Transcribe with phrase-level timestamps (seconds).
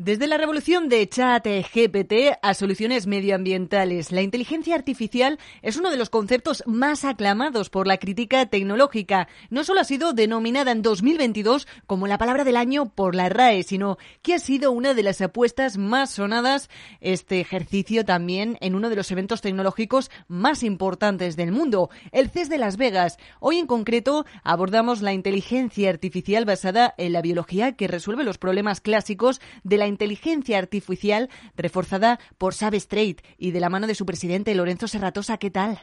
[0.00, 5.96] Desde la revolución de chat GPT a soluciones medioambientales, la inteligencia artificial es uno de
[5.96, 9.26] los conceptos más aclamados por la crítica tecnológica.
[9.50, 13.64] No solo ha sido denominada en 2022 como la palabra del año por la RAE,
[13.64, 16.70] sino que ha sido una de las apuestas más sonadas
[17.00, 22.48] este ejercicio también en uno de los eventos tecnológicos más importantes del mundo, el CES
[22.48, 23.18] de Las Vegas.
[23.40, 28.80] Hoy en concreto abordamos la inteligencia artificial basada en la biología que resuelve los problemas
[28.80, 34.54] clásicos de la inteligencia artificial reforzada por Strait y de la mano de su presidente
[34.54, 35.38] Lorenzo Serratosa.
[35.38, 35.78] ¿Qué tal?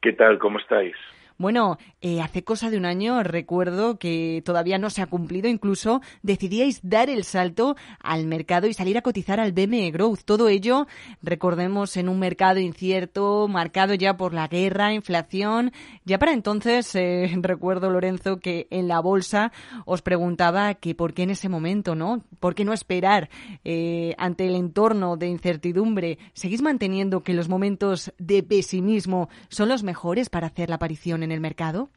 [0.00, 0.38] ¿Qué tal?
[0.38, 0.94] ¿Cómo estáis?
[1.36, 6.00] Bueno, eh, hace cosa de un año recuerdo que todavía no se ha cumplido, incluso
[6.22, 10.20] decidíais dar el salto al mercado y salir a cotizar al BME Growth.
[10.24, 10.86] Todo ello,
[11.22, 15.72] recordemos, en un mercado incierto, marcado ya por la guerra, inflación.
[16.04, 19.50] Ya para entonces, eh, recuerdo, Lorenzo, que en la bolsa
[19.86, 22.22] os preguntaba que por qué en ese momento, ¿no?
[22.38, 23.28] ¿Por qué no esperar
[23.64, 26.18] eh, ante el entorno de incertidumbre?
[26.32, 31.32] ¿Seguís manteniendo que los momentos de pesimismo son los mejores para hacer la aparición en
[31.32, 31.88] el mercado?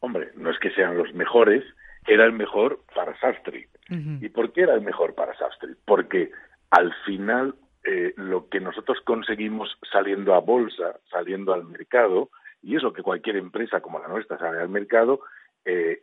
[0.00, 1.64] Hombre, no es que sean los mejores,
[2.06, 3.66] era el mejor para Sastri.
[3.90, 5.74] ¿Y por qué era el mejor para Sastri?
[5.86, 6.30] Porque
[6.70, 12.30] al final eh, lo que nosotros conseguimos saliendo a bolsa, saliendo al mercado,
[12.62, 15.20] y es lo que cualquier empresa como la nuestra sale al mercado,
[15.64, 16.02] eh,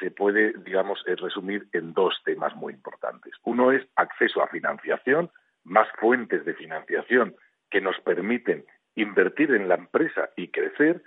[0.00, 3.32] se, puede, digamos, eh, resumir en dos temas muy importantes.
[3.44, 5.30] Uno es acceso a financiación,
[5.64, 7.34] más fuentes de financiación
[7.70, 8.64] que nos permiten
[8.94, 11.02] invertir en la empresa y crecer,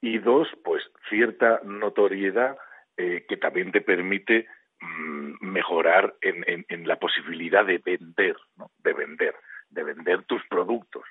[0.00, 2.56] y dos, pues cierta notoriedad
[2.96, 4.46] eh, que también te permite
[4.80, 8.70] mm, mejorar en, en, la posibilidad de vender, ¿no?
[8.82, 9.34] de vender,
[9.70, 11.04] de vender tus productos.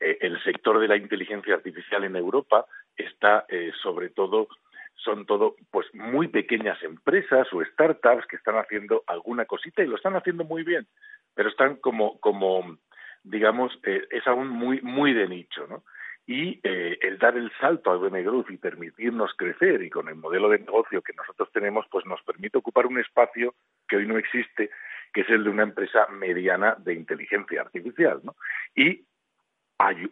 [0.00, 2.66] Eh, el sector de la inteligencia artificial en Europa
[2.96, 4.48] está eh, sobre todo
[4.94, 9.96] son todo pues muy pequeñas empresas o startups que están haciendo alguna cosita y lo
[9.96, 10.86] están haciendo muy bien,
[11.34, 12.78] pero están como como
[13.22, 15.84] digamos es aún muy muy de nicho, ¿no?
[16.26, 20.16] Y eh, el dar el salto al BM Growth y permitirnos crecer y con el
[20.16, 23.54] modelo de negocio que nosotros tenemos, pues nos permite ocupar un espacio
[23.88, 24.70] que hoy no existe,
[25.12, 28.34] que es el de una empresa mediana de inteligencia artificial, ¿no?
[28.74, 29.06] Y,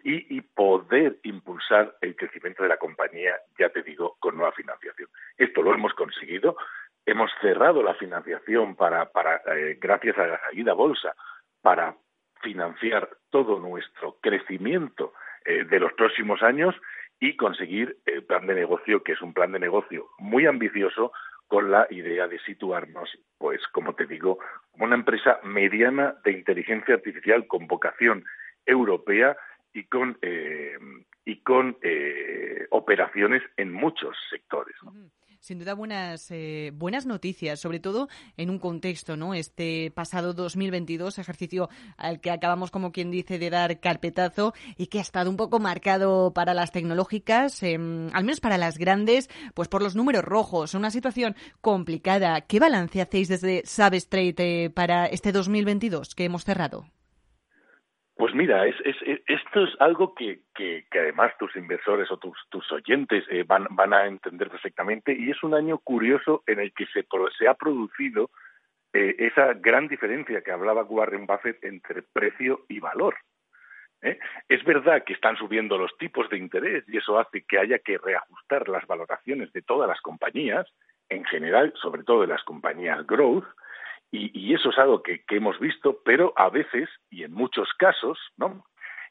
[0.04, 5.08] y, y poder impulsar el crecimiento de la compañía, ya te digo, con nueva financiación.
[5.36, 6.56] Esto lo hemos conseguido.
[7.04, 11.14] Hemos cerrado la financiación para, para eh, gracias a la salida bolsa,
[11.60, 11.96] para
[12.40, 15.12] financiar todo nuestro crecimiento
[15.44, 16.74] eh, de los próximos años
[17.20, 21.12] y conseguir el plan de negocio, que es un plan de negocio muy ambicioso
[21.46, 24.38] con la idea de situarnos, pues como te digo,
[24.72, 28.24] como una empresa mediana de inteligencia artificial con vocación
[28.66, 29.36] europea
[29.72, 30.76] y con, eh,
[31.24, 34.76] y con eh, operaciones en muchos sectores.
[35.44, 39.34] Sin duda buenas eh, buenas noticias, sobre todo en un contexto, ¿no?
[39.34, 41.68] Este pasado 2022, ejercicio
[41.98, 45.58] al que acabamos como quien dice de dar carpetazo y que ha estado un poco
[45.58, 50.72] marcado para las tecnológicas, em, al menos para las grandes, pues por los números rojos,
[50.72, 52.40] una situación complicada.
[52.40, 56.86] ¿Qué balance hacéis desde Substrate eh, para este 2022 que hemos cerrado?
[58.16, 62.70] Pues mira, es, es, esto es algo que, que, además tus inversores o tus, tus
[62.70, 66.86] oyentes eh, van, van a entender perfectamente y es un año curioso en el que
[66.86, 67.04] se,
[67.48, 68.30] ha producido
[68.92, 73.16] eh, esa gran diferencia que hablaba Warren Buffett entre precio y valor.
[74.02, 74.20] ¿eh?
[74.48, 77.98] Es verdad que están subiendo los tipos de interés y eso hace que haya que
[77.98, 80.68] reajustar las valoraciones de todas las compañías,
[81.08, 83.44] en general, sobre todo de las compañías growth,
[84.10, 88.64] y, eso es algo que, hemos visto, pero a veces, y en muchos casos, ¿no?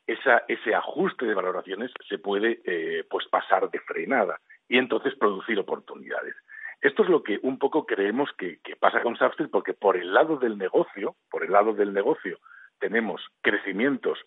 [0.08, 5.59] Esa, ese ajuste de valoraciones se puede eh, pues pasar de frenada y entonces producir
[5.59, 6.36] oportunidades.
[6.82, 10.38] Esto es lo que un poco creemos que, pasa con Substrate, porque por el lado
[10.38, 12.40] del negocio, por el lado del negocio,
[12.80, 14.20] tenemos crecimientos.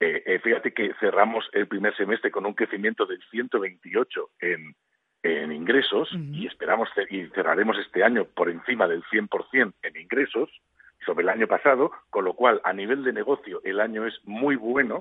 [0.00, 4.74] Eh, eh, fíjate que cerramos el primer semestre con un crecimiento del 128 en,
[5.24, 10.50] en ingresos y esperamos y cerraremos este año por encima del 100% en ingresos
[11.04, 14.56] sobre el año pasado, con lo cual a nivel de negocio el año es muy
[14.56, 15.00] bueno,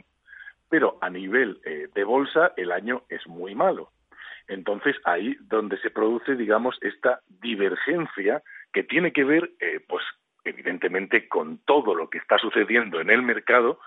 [0.70, 3.92] pero a nivel eh, de bolsa el año es muy malo.
[4.48, 8.42] Entonces ahí donde se produce, digamos, esta divergencia
[8.72, 10.04] que tiene que ver, eh, pues
[10.46, 13.80] evidentemente, con todo lo que está sucediendo en el mercado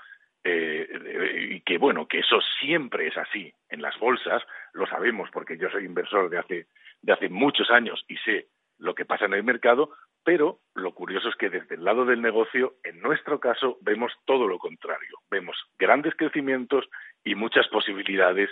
[0.48, 5.58] eh, y que bueno, que eso siempre es así en las bolsas, lo sabemos porque
[5.58, 6.66] yo soy inversor de hace,
[7.02, 8.46] de hace muchos años y sé
[8.78, 9.90] lo que pasa en el mercado,
[10.22, 14.46] pero lo curioso es que desde el lado del negocio, en nuestro caso, vemos todo
[14.46, 15.18] lo contrario.
[15.30, 16.84] Vemos grandes crecimientos
[17.24, 18.50] y muchas posibilidades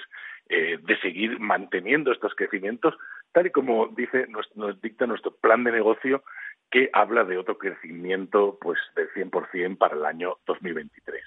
[0.49, 2.95] eh, de seguir manteniendo estos crecimientos,
[3.33, 6.23] tal y como dice nos dicta nuestro plan de negocio
[6.71, 11.24] que habla de otro crecimiento pues del 100% para el año 2023.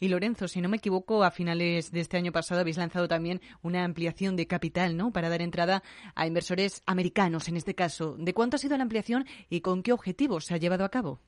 [0.00, 3.40] Y Lorenzo, si no me equivoco, a finales de este año pasado habéis lanzado también
[3.62, 5.12] una ampliación de capital, ¿no?
[5.12, 5.82] Para dar entrada
[6.14, 8.16] a inversores americanos, en este caso.
[8.18, 11.20] ¿De cuánto ha sido la ampliación y con qué objetivos se ha llevado a cabo?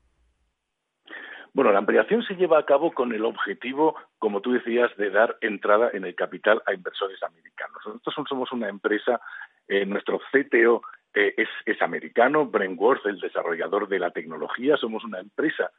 [1.55, 5.37] Bueno, la ampliación se lleva a cabo con el objetivo, como tú decías, de dar
[5.41, 7.81] entrada en el capital a inversores americanos.
[7.87, 9.21] Nosotros somos una empresa,
[9.69, 10.83] eh, nuestro CTO
[11.15, 14.77] es, es, americano, Worth, el desarrollador de la tecnología.
[14.77, 15.71] Somos una empresa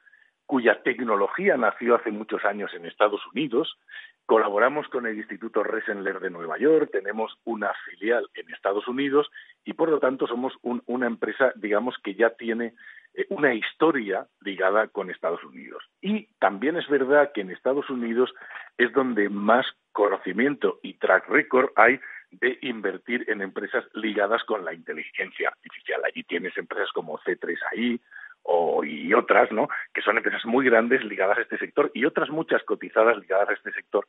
[0.46, 3.78] cuya tecnología nació hace muchos años en Estados Unidos.
[4.26, 9.30] Colaboramos con el Instituto Resendler de Nueva York, tenemos una filial en Estados Unidos
[9.64, 12.74] y, por lo tanto, somos una empresa, digamos, que ya tiene
[13.14, 15.84] eh, una historia ligada con Estados Unidos.
[16.02, 18.34] Y también es verdad que en Estados Unidos
[18.78, 22.00] es donde más conocimiento y track record hay
[22.32, 26.02] de invertir en empresas ligadas con la inteligencia artificial.
[26.04, 28.00] Allí tienes empresas como C3AI
[28.46, 29.68] o, y otras, ¿no?
[29.94, 33.54] Que son empresas muy grandes ligadas a este sector y otras muchas cotizadas ligadas a
[33.54, 34.08] este sector,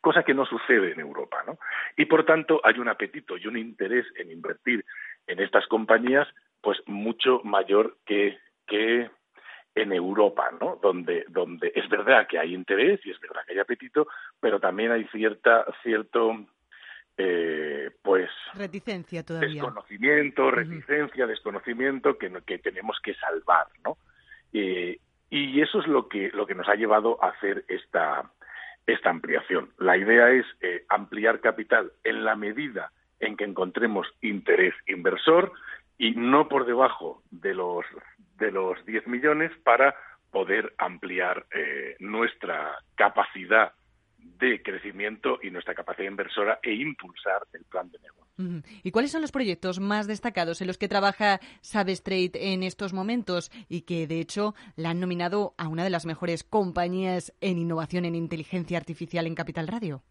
[0.00, 1.58] cosa que no sucede en Europa, ¿no?
[1.96, 4.84] Y por tanto hay un apetito y un interés en invertir
[5.26, 6.28] en estas compañías,
[6.60, 9.10] pues mucho mayor que, que
[9.74, 10.78] en Europa, ¿no?
[10.82, 14.06] Donde, donde es verdad que hay interés y es verdad que hay apetito,
[14.40, 16.46] pero también hay cierta, cierto
[17.18, 19.62] eh, pues reticencia todavía.
[19.62, 23.98] desconocimiento reticencia desconocimiento que, que tenemos que salvar no
[24.52, 24.98] eh,
[25.30, 28.30] y eso es lo que lo que nos ha llevado a hacer esta
[28.86, 29.70] esta ampliación.
[29.78, 32.90] La idea es eh, ampliar capital en la medida
[33.20, 35.52] en que encontremos interés inversor
[35.98, 37.84] y no por debajo de los
[38.38, 39.94] de los 10 millones para
[40.30, 43.72] poder ampliar eh, nuestra capacidad
[44.18, 48.18] de crecimiento y nuestra capacidad inversora e impulsar el plan de negocio.
[48.84, 53.50] ¿Y cuáles son los proyectos más destacados en los que trabaja Sabestrade en estos momentos
[53.68, 58.04] y que, de hecho, la han nominado a una de las mejores compañías en innovación
[58.04, 60.02] en inteligencia artificial en Capital Radio?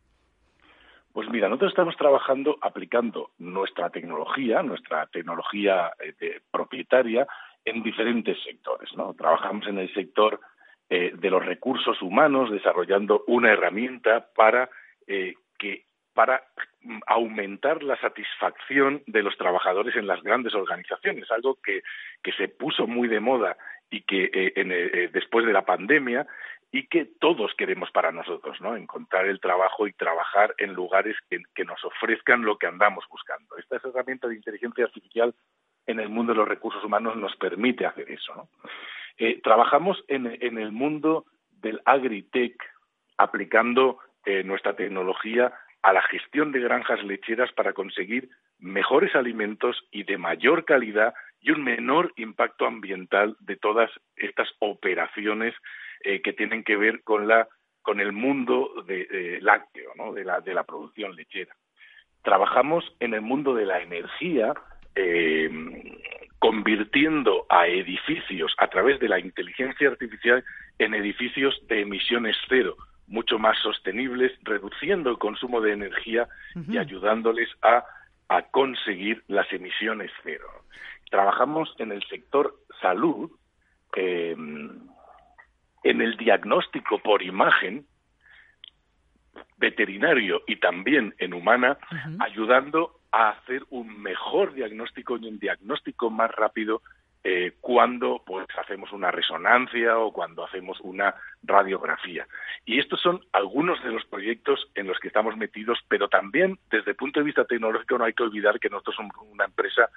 [1.14, 7.26] Pues mira, nosotros estamos trabajando aplicando nuestra tecnología, nuestra tecnología eh, propietaria,
[7.66, 8.90] en diferentes sectores.
[8.96, 9.14] ¿no?
[9.14, 10.40] Trabajamos en el sector
[10.90, 14.70] eh, de los recursos humanos, desarrollando una herramienta para
[15.06, 16.44] eh, que para
[17.06, 21.84] aumentar la satisfacción de los trabajadores en las grandes organizaciones, algo que,
[22.24, 23.56] que se puso muy de moda
[23.92, 26.26] y que eh, después de la pandemia
[26.72, 28.76] y que todos queremos para nosotros, ¿no?
[28.76, 33.58] Encontrar el trabajo y trabajar en lugares que, que nos ofrezcan lo que andamos buscando.
[33.58, 35.36] Esta herramienta de inteligencia artificial
[35.86, 38.50] en el mundo de los recursos humanos nos permite hacer eso, ¿no?
[39.18, 41.26] Eh, trabajamos en, el mundo
[41.62, 42.56] del agritech,
[43.18, 48.30] aplicando eh, nuestra tecnología a la gestión de granjas lecheras para conseguir
[48.60, 55.54] mejores alimentos y de mayor calidad y un menor impacto ambiental de todas estas operaciones
[56.04, 57.48] eh, que tienen que ver con la
[57.82, 60.12] con el mundo de, lácteo, ¿no?
[60.12, 61.56] de, la, de la producción lechera.
[62.22, 64.54] Trabajamos en el mundo de la energía
[64.94, 65.50] eh,
[66.40, 70.44] convirtiendo a edificios a través de la inteligencia artificial
[70.78, 72.76] en edificios de emisiones cero,
[73.08, 76.28] mucho más sostenibles, reduciendo el consumo de energía
[76.70, 77.84] y ayudándoles a,
[78.30, 80.46] a conseguir las emisiones cero.
[81.10, 83.32] Trabajamos en el sector salud,
[83.96, 84.80] em,
[85.84, 87.86] en el diagnóstico por imagen,
[89.58, 91.78] veterinario y también en humana,
[92.20, 96.82] ayudando a hacer un mejor diagnóstico y un diagnóstico más rápido
[97.24, 102.26] eh, cuando pues hacemos una resonancia o cuando hacemos una radiografía.
[102.66, 106.92] Y estos son algunos de los proyectos en los que estamos metidos, pero también desde
[106.92, 109.90] el punto de vista tecnológico no hay que olvidar que nosotros somos una empresa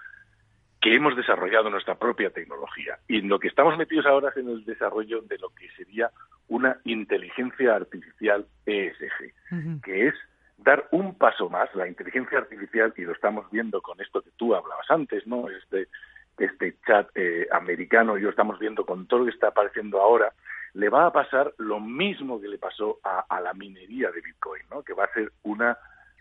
[0.81, 2.99] que hemos desarrollado nuestra propia tecnología.
[3.07, 6.11] Y en lo que estamos metidos ahora es en el desarrollo de lo que sería
[6.49, 10.15] una inteligencia artificial ESG, que es
[10.65, 11.75] dar un paso más.
[11.75, 15.49] La inteligencia artificial, y lo estamos viendo con esto que tú hablabas antes, ¿no?
[15.49, 15.89] Este,
[16.39, 20.33] este chat eh, americano, y lo estamos viendo con todo lo que está apareciendo ahora,
[20.75, 24.83] le va a pasar lo mismo que le pasó a, la minería de Bitcoin, ¿no?
[24.83, 25.77] Que va a ser una,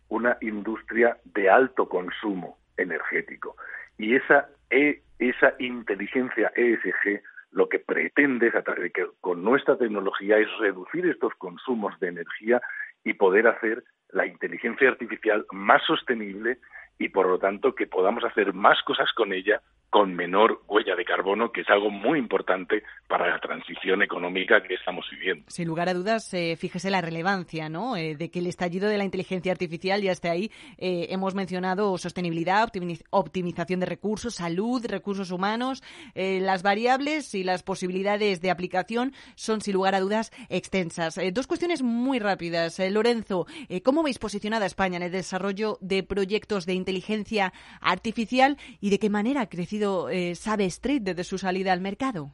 [0.08, 3.56] una industria de alto consumo energético.
[3.98, 8.54] Y esa, e, esa inteligencia ESG lo que pretende es,
[8.94, 12.62] que con nuestra tecnología es reducir estos consumos de energía
[13.04, 16.60] y poder hacer la inteligencia artificial más sostenible
[16.98, 21.04] y por lo tanto que podamos hacer más cosas con ella con menor huella de
[21.04, 25.46] carbono, que es algo muy importante para la transición económica que estamos viviendo.
[25.48, 27.98] Sin lugar a dudas, eh, fíjese la relevancia ¿no?
[27.98, 30.52] Eh, de que el estallido de la inteligencia artificial ya esté ahí.
[30.78, 32.70] Eh, hemos mencionado sostenibilidad,
[33.10, 35.82] optimización de recursos, salud, recursos humanos.
[36.14, 41.20] las variables y las posibilidades de aplicación son, sin lugar a dudas, extensas.
[41.34, 42.80] dos cuestiones muy rápidas.
[42.80, 43.48] Lorenzo,
[43.84, 49.10] ¿cómo veis posicionada España en el desarrollo de proyectos de inteligencia artificial y de qué
[49.10, 49.79] manera ha crecido
[50.10, 52.34] eh, sabe Street desde su salida al mercado?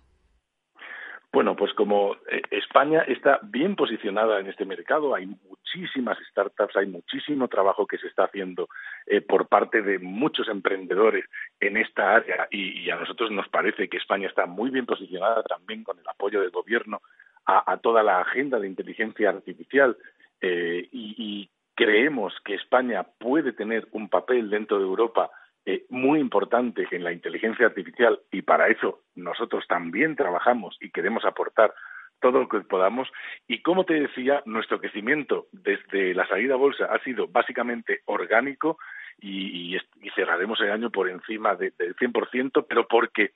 [1.32, 6.88] Bueno, pues como eh, España está bien posicionada en este mercado, hay muchísimas startups, hay
[6.88, 8.70] muchísimo trabajo que se está haciendo
[9.06, 11.26] eh, por parte de muchos emprendedores
[11.60, 15.84] en esta área y, a nosotros nos parece que España está muy bien posicionada también
[15.84, 17.02] con el apoyo del gobierno
[17.46, 19.98] a, toda la agenda de inteligencia artificial
[20.42, 25.30] y creemos que España puede tener un papel dentro de Europa
[25.66, 31.26] eh, muy importante en la inteligencia artificial y para eso nosotros también trabajamos y queremos
[31.26, 31.74] aportar
[32.22, 33.10] todo lo que podamos.
[33.48, 38.78] Y como te decía, nuestro crecimiento desde la salida bolsa ha sido básicamente orgánico
[39.20, 39.78] y,
[40.16, 43.32] cerraremos el año por encima del 100%, pero porque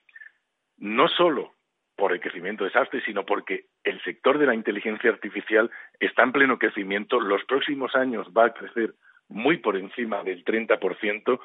[0.77, 1.53] no solo
[1.95, 5.69] por el crecimiento de Sastre, sino porque el sector de la inteligencia artificial
[5.99, 7.19] está en pleno crecimiento.
[7.19, 8.93] Los próximos años va a crecer
[9.27, 11.39] muy por encima del 30%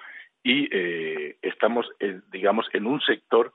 [0.45, 1.87] y eh, estamos,
[2.31, 3.53] digamos, en un sector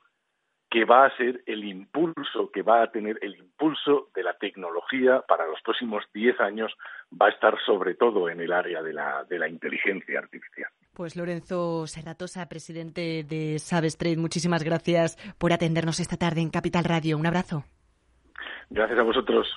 [0.69, 5.21] que va a ser el impulso, que va a tener el impulso de la tecnología
[5.27, 6.71] para los próximos 10 años,
[7.09, 10.69] va a estar sobre todo en el área de la, de la inteligencia artificial.
[10.93, 17.17] Pues Lorenzo Serratosa, presidente de Sabestreet, muchísimas gracias por atendernos esta tarde en Capital Radio.
[17.17, 17.63] Un abrazo.
[18.69, 19.47] Gracias a vosotros.